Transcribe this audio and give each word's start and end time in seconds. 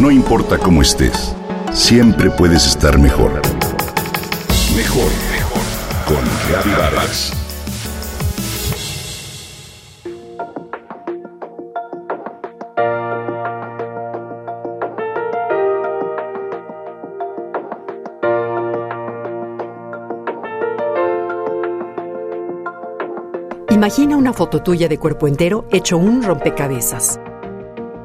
No 0.00 0.10
importa 0.10 0.56
cómo 0.56 0.80
estés, 0.80 1.36
siempre 1.74 2.30
puedes 2.30 2.66
estar 2.66 2.98
mejor. 2.98 3.32
Mejor, 4.74 5.10
mejor. 5.30 5.60
Con 6.06 6.72
Vargas. 6.74 7.34
Imagina 23.68 24.16
una 24.16 24.32
foto 24.32 24.62
tuya 24.62 24.88
de 24.88 24.96
cuerpo 24.96 25.28
entero 25.28 25.66
hecho 25.70 25.98
un 25.98 26.22
rompecabezas. 26.22 27.20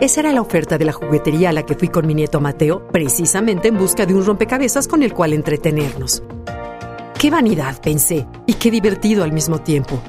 Esa 0.00 0.20
era 0.20 0.32
la 0.32 0.40
oferta 0.40 0.78
de 0.78 0.84
la 0.84 0.92
juguetería 0.92 1.48
a 1.50 1.52
la 1.52 1.64
que 1.64 1.74
fui 1.74 1.88
con 1.88 2.06
mi 2.06 2.14
nieto 2.14 2.40
Mateo, 2.40 2.86
precisamente 2.86 3.66
en 3.66 3.76
busca 3.76 4.06
de 4.06 4.14
un 4.14 4.24
rompecabezas 4.24 4.86
con 4.86 5.02
el 5.02 5.12
cual 5.12 5.32
entretenernos. 5.32 6.22
Qué 7.18 7.30
vanidad, 7.30 7.80
pensé, 7.80 8.28
y 8.46 8.54
qué 8.54 8.70
divertido 8.70 9.24
al 9.24 9.32
mismo 9.32 9.58
tiempo. 9.58 10.00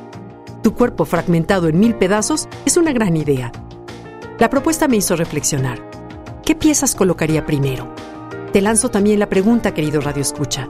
Tu 0.61 0.75
cuerpo 0.75 1.05
fragmentado 1.05 1.67
en 1.67 1.79
mil 1.79 1.95
pedazos 1.95 2.47
es 2.67 2.77
una 2.77 2.93
gran 2.93 3.17
idea. 3.17 3.51
La 4.37 4.51
propuesta 4.51 4.87
me 4.87 4.97
hizo 4.97 5.15
reflexionar. 5.15 5.79
¿Qué 6.45 6.53
piezas 6.53 6.93
colocaría 6.93 7.47
primero? 7.47 7.91
Te 8.53 8.61
lanzo 8.61 8.89
también 8.89 9.17
la 9.17 9.27
pregunta, 9.27 9.73
querido 9.73 10.01
Radio 10.01 10.21
Escucha. 10.21 10.67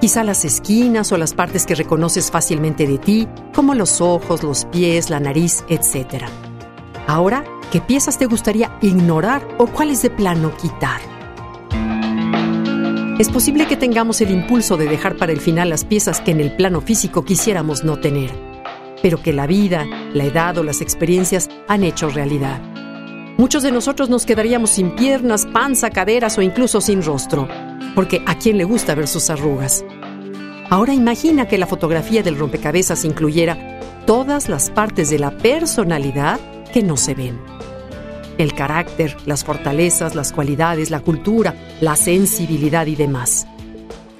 Quizá 0.00 0.24
las 0.24 0.46
esquinas 0.46 1.12
o 1.12 1.18
las 1.18 1.34
partes 1.34 1.66
que 1.66 1.74
reconoces 1.74 2.30
fácilmente 2.30 2.86
de 2.86 2.96
ti, 2.96 3.28
como 3.54 3.74
los 3.74 4.00
ojos, 4.00 4.42
los 4.42 4.64
pies, 4.64 5.10
la 5.10 5.20
nariz, 5.20 5.64
etc. 5.68 6.24
Ahora, 7.06 7.44
¿qué 7.70 7.80
piezas 7.80 8.18
te 8.18 8.26
gustaría 8.26 8.76
ignorar 8.80 9.46
o 9.58 9.66
cuáles 9.66 10.02
de 10.02 10.10
plano 10.10 10.52
quitar? 10.56 11.00
Es 13.18 13.28
posible 13.28 13.66
que 13.66 13.76
tengamos 13.76 14.20
el 14.20 14.30
impulso 14.30 14.76
de 14.76 14.86
dejar 14.86 15.16
para 15.16 15.32
el 15.32 15.40
final 15.40 15.70
las 15.70 15.84
piezas 15.84 16.20
que 16.20 16.32
en 16.32 16.40
el 16.40 16.56
plano 16.56 16.80
físico 16.80 17.24
quisiéramos 17.24 17.84
no 17.84 18.00
tener, 18.00 18.32
pero 19.02 19.22
que 19.22 19.32
la 19.32 19.46
vida, 19.46 19.86
la 20.12 20.24
edad 20.24 20.58
o 20.58 20.64
las 20.64 20.80
experiencias 20.80 21.48
han 21.68 21.84
hecho 21.84 22.08
realidad. 22.08 22.60
Muchos 23.36 23.62
de 23.62 23.70
nosotros 23.70 24.10
nos 24.10 24.26
quedaríamos 24.26 24.70
sin 24.70 24.90
piernas, 24.96 25.46
panza, 25.46 25.90
caderas 25.90 26.38
o 26.38 26.42
incluso 26.42 26.80
sin 26.80 27.02
rostro, 27.02 27.48
porque 27.94 28.22
a 28.26 28.36
quién 28.36 28.58
le 28.58 28.64
gusta 28.64 28.96
ver 28.96 29.06
sus 29.06 29.30
arrugas. 29.30 29.84
Ahora 30.70 30.92
imagina 30.92 31.46
que 31.46 31.58
la 31.58 31.66
fotografía 31.66 32.22
del 32.22 32.38
rompecabezas 32.38 33.04
incluyera 33.04 33.78
todas 34.06 34.48
las 34.48 34.70
partes 34.70 35.10
de 35.10 35.18
la 35.18 35.30
personalidad 35.30 36.40
que 36.72 36.82
no 36.82 36.96
se 36.96 37.14
ven. 37.14 37.53
El 38.38 38.54
carácter, 38.54 39.16
las 39.26 39.44
fortalezas, 39.44 40.14
las 40.14 40.32
cualidades, 40.32 40.90
la 40.90 41.00
cultura, 41.00 41.54
la 41.80 41.96
sensibilidad 41.96 42.86
y 42.86 42.96
demás. 42.96 43.46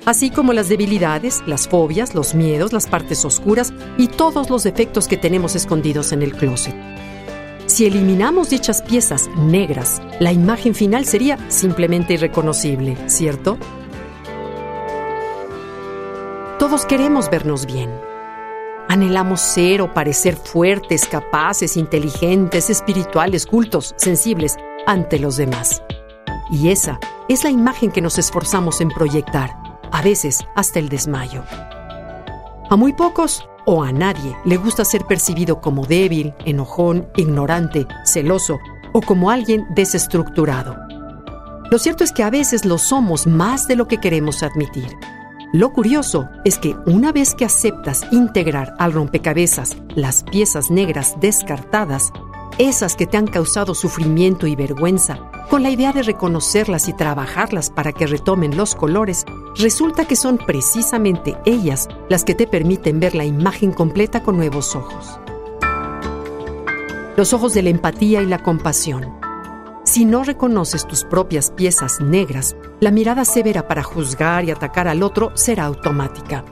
Así 0.05 0.31
como 0.31 0.53
las 0.53 0.69
debilidades, 0.69 1.43
las 1.47 1.67
fobias, 1.67 2.15
los 2.15 2.35
miedos, 2.35 2.73
las 2.73 2.87
partes 2.87 3.25
oscuras 3.25 3.73
y 3.97 4.09
todos 4.09 4.51
los 4.51 4.63
defectos 4.63 5.09
que 5.09 5.17
tenemos 5.17 5.57
escondidos 5.57 6.13
en 6.13 6.23
el 6.23 6.35
closet. 6.35 6.75
Si 7.67 7.87
eliminamos 7.87 8.51
dichas 8.51 8.83
piezas 8.83 9.29
negras, 9.37 10.03
la 10.21 10.33
imagen 10.33 10.75
final 10.75 11.07
sería 11.07 11.39
simplemente 11.51 12.15
irreconocible, 12.15 12.97
¿cierto? 13.07 13.57
Todos 16.59 16.85
queremos 16.85 17.31
vernos 17.31 17.67
bien 17.67 17.91
Anhelamos 18.95 19.41
ser 19.41 19.83
o 19.83 19.93
parecer 19.93 20.37
fuertes, 20.37 21.05
capaces, 21.05 21.77
inteligentes, 21.77 22.71
espirituales, 22.71 23.45
cultos, 23.45 23.93
sensibles 23.97 24.57
ante 24.87 25.19
los 25.19 25.37
demás. 25.37 25.83
Y 26.49 26.69
esa 26.69 27.01
es 27.29 27.43
la 27.43 27.51
imagen 27.51 27.91
que 27.91 28.01
nos 28.01 28.19
esforzamos 28.19 28.81
en 28.81 28.91
proyectar, 28.91 29.51
a 29.91 30.01
veces 30.01 30.47
hasta 30.55 30.79
el 30.79 30.89
desmayo. 30.89 31.43
A 32.71 32.77
muy 32.77 32.93
pocos 32.93 33.49
o 33.67 33.83
a 33.83 33.91
nadie 33.91 34.37
le 34.45 34.59
gusta 34.59 34.85
ser 34.85 35.05
percibido 35.07 35.61
como 35.61 35.87
débil, 35.87 36.33
enojón, 36.45 37.09
ignorante, 37.17 37.89
celoso 38.05 38.61
o 38.93 39.01
como 39.01 39.29
alguien 39.29 39.67
desestructurado. 39.75 40.77
Lo 41.69 41.81
cierto 41.81 42.05
es 42.05 42.13
que 42.13 42.23
a 42.23 42.31
veces 42.31 42.65
lo 42.65 42.79
somos 42.79 43.27
más 43.27 43.67
de 43.67 43.75
lo 43.75 43.89
que 43.89 43.99
queremos 43.99 44.45
admitir. 44.45 44.97
Lo 45.55 45.73
curioso 45.73 46.29
es 46.45 46.59
que 46.59 46.75
una 46.85 47.13
vez 47.13 47.37
que 47.37 47.45
aceptas 47.45 48.05
integrar 48.11 48.75
al 48.81 48.93
rompecabezas 48.93 49.77
las 49.95 50.25
piezas 50.25 50.69
negras 50.69 51.15
descartadas, 51.21 52.11
esas 52.59 52.97
que 52.97 53.07
te 53.07 53.19
han 53.19 53.29
causado 53.29 53.73
sufrimiento 53.77 54.49
y 54.49 54.57
vergüenza, 54.57 55.31
con 55.49 55.63
la 55.63 55.71
idea 55.71 55.93
de 55.93 56.03
reconocerlas 56.03 56.89
y 56.89 56.93
trabajarlas 56.93 57.71
para 57.71 57.93
que 57.93 58.09
retomen 58.09 58.57
los 58.57 58.75
colores, 58.75 59.25
resulta 59.57 60.09
que 60.09 60.17
son 60.17 60.39
precisamente 60.39 61.37
ellas 61.47 61.87
las 62.09 62.25
que 62.25 62.35
te 62.35 62.49
permiten 62.49 62.99
ver 62.99 63.15
la 63.15 63.25
imagen 63.25 63.73
completa 63.73 64.25
con 64.25 64.37
nuevos 64.37 64.75
ojos. 64.75 65.21
Los 67.17 67.33
ojos 67.33 67.55
de 67.55 67.63
la 67.63 67.71
empatía 67.71 68.23
y 68.23 68.27
la 68.27 68.43
compasión, 68.43 69.24
si 69.95 70.05
no 70.05 70.25
reconoces 70.25 70.89
tus 70.89 71.05
propias 71.05 71.53
piezas 71.53 72.01
negras, 72.01 72.57
la 72.81 72.91
mirada 72.91 73.25
severa 73.25 73.69
para 73.69 73.85
juzgar 73.85 74.45
y 74.45 74.51
atacar 74.51 74.89
al 74.89 75.05
otro 75.05 75.31
será 75.35 75.67
automática. 75.67 76.45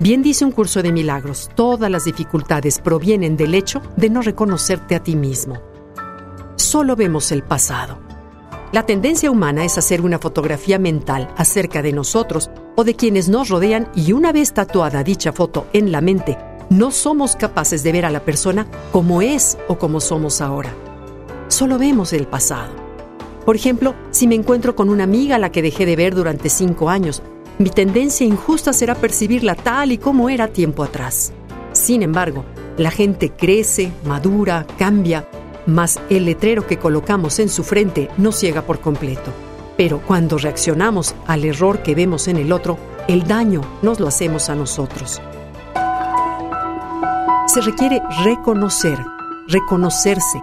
Bien 0.00 0.24
dice 0.24 0.44
un 0.44 0.50
curso 0.50 0.82
de 0.82 0.90
milagros, 0.90 1.50
todas 1.54 1.88
las 1.88 2.04
dificultades 2.04 2.80
provienen 2.80 3.36
del 3.36 3.54
hecho 3.54 3.80
de 3.96 4.10
no 4.10 4.22
reconocerte 4.22 4.96
a 4.96 5.02
ti 5.04 5.14
mismo. 5.14 5.62
Solo 6.56 6.96
vemos 6.96 7.30
el 7.30 7.44
pasado. 7.44 8.00
La 8.72 8.86
tendencia 8.86 9.30
humana 9.30 9.64
es 9.64 9.78
hacer 9.78 10.00
una 10.00 10.18
fotografía 10.18 10.80
mental 10.80 11.32
acerca 11.36 11.80
de 11.80 11.92
nosotros 11.92 12.50
o 12.74 12.82
de 12.82 12.96
quienes 12.96 13.28
nos 13.28 13.50
rodean 13.50 13.88
y 13.94 14.14
una 14.14 14.32
vez 14.32 14.52
tatuada 14.52 15.04
dicha 15.04 15.32
foto 15.32 15.68
en 15.72 15.92
la 15.92 16.00
mente, 16.00 16.36
no 16.70 16.90
somos 16.90 17.36
capaces 17.36 17.84
de 17.84 17.92
ver 17.92 18.04
a 18.04 18.10
la 18.10 18.24
persona 18.24 18.66
como 18.90 19.22
es 19.22 19.58
o 19.68 19.78
como 19.78 20.00
somos 20.00 20.40
ahora 20.40 20.74
solo 21.52 21.78
vemos 21.78 22.12
el 22.12 22.26
pasado. 22.26 22.72
Por 23.44 23.56
ejemplo, 23.56 23.94
si 24.10 24.26
me 24.26 24.34
encuentro 24.34 24.74
con 24.74 24.88
una 24.88 25.04
amiga 25.04 25.36
a 25.36 25.38
la 25.38 25.52
que 25.52 25.62
dejé 25.62 25.86
de 25.86 25.96
ver 25.96 26.14
durante 26.14 26.48
cinco 26.48 26.88
años, 26.88 27.22
mi 27.58 27.70
tendencia 27.70 28.26
injusta 28.26 28.72
será 28.72 28.94
percibirla 28.94 29.54
tal 29.54 29.92
y 29.92 29.98
como 29.98 30.30
era 30.30 30.48
tiempo 30.48 30.82
atrás. 30.82 31.32
Sin 31.72 32.02
embargo, 32.02 32.44
la 32.78 32.90
gente 32.90 33.30
crece, 33.30 33.92
madura, 34.06 34.66
cambia, 34.78 35.28
mas 35.66 36.00
el 36.08 36.24
letrero 36.24 36.66
que 36.66 36.78
colocamos 36.78 37.38
en 37.38 37.48
su 37.48 37.64
frente 37.64 38.08
no 38.16 38.32
ciega 38.32 38.62
por 38.62 38.80
completo. 38.80 39.30
Pero 39.76 40.00
cuando 40.06 40.38
reaccionamos 40.38 41.14
al 41.26 41.44
error 41.44 41.82
que 41.82 41.94
vemos 41.94 42.28
en 42.28 42.36
el 42.36 42.52
otro, 42.52 42.78
el 43.08 43.26
daño 43.26 43.60
nos 43.82 44.00
lo 44.00 44.08
hacemos 44.08 44.48
a 44.48 44.54
nosotros. 44.54 45.20
Se 47.46 47.60
requiere 47.60 48.00
reconocer, 48.24 48.98
reconocerse, 49.48 50.40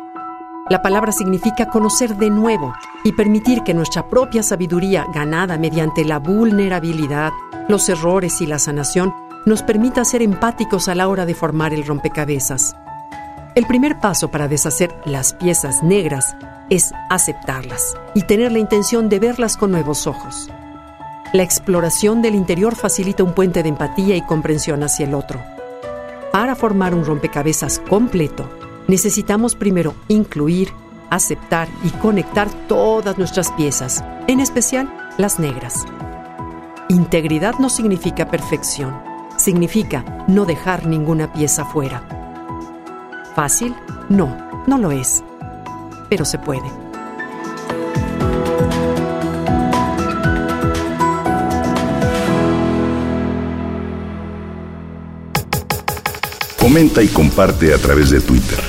la 0.69 0.83
palabra 0.83 1.11
significa 1.11 1.67
conocer 1.67 2.15
de 2.15 2.29
nuevo 2.29 2.73
y 3.03 3.13
permitir 3.13 3.63
que 3.63 3.73
nuestra 3.73 4.07
propia 4.07 4.43
sabiduría, 4.43 5.07
ganada 5.11 5.57
mediante 5.57 6.05
la 6.05 6.19
vulnerabilidad, 6.19 7.31
los 7.67 7.89
errores 7.89 8.39
y 8.41 8.45
la 8.45 8.59
sanación, 8.59 9.13
nos 9.45 9.63
permita 9.63 10.05
ser 10.05 10.21
empáticos 10.21 10.87
a 10.87 10.95
la 10.95 11.07
hora 11.07 11.25
de 11.25 11.33
formar 11.33 11.73
el 11.73 11.87
rompecabezas. 11.87 12.75
El 13.55 13.65
primer 13.65 13.99
paso 13.99 14.29
para 14.29 14.47
deshacer 14.47 14.95
las 15.05 15.33
piezas 15.33 15.81
negras 15.81 16.35
es 16.69 16.91
aceptarlas 17.09 17.95
y 18.13 18.21
tener 18.21 18.51
la 18.51 18.59
intención 18.59 19.09
de 19.09 19.17
verlas 19.17 19.57
con 19.57 19.71
nuevos 19.71 20.05
ojos. 20.05 20.51
La 21.33 21.41
exploración 21.41 22.21
del 22.21 22.35
interior 22.35 22.75
facilita 22.75 23.23
un 23.23 23.33
puente 23.33 23.63
de 23.63 23.69
empatía 23.69 24.15
y 24.15 24.21
comprensión 24.21 24.83
hacia 24.83 25.07
el 25.07 25.15
otro. 25.15 25.41
Para 26.31 26.55
formar 26.55 26.93
un 26.93 27.05
rompecabezas 27.05 27.79
completo, 27.79 28.49
necesitamos 28.89 29.53
primero 29.53 29.93
incluir, 30.07 30.69
aceptar 31.11 31.69
y 31.83 31.89
conectar 31.91 32.49
todas 32.67 33.19
nuestras 33.19 33.51
piezas, 33.51 34.03
en 34.27 34.39
especial 34.39 34.91
las 35.17 35.39
negras. 35.39 35.85
Integridad 36.89 37.59
no 37.59 37.69
significa 37.69 38.31
perfección, 38.31 38.99
significa 39.37 40.25
no 40.27 40.45
dejar 40.45 40.87
ninguna 40.87 41.31
pieza 41.31 41.65
fuera. 41.65 42.03
¿Fácil? 43.35 43.75
No, 44.09 44.35
no 44.65 44.79
lo 44.79 44.91
es, 44.91 45.23
pero 46.09 46.25
se 46.25 46.39
puede. 46.39 46.67
Comenta 56.57 57.03
y 57.03 57.07
comparte 57.07 57.73
a 57.73 57.77
través 57.77 58.09
de 58.09 58.19
Twitter. 58.19 58.68